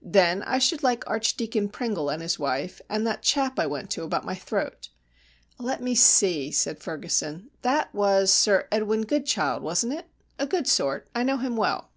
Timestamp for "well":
11.54-11.90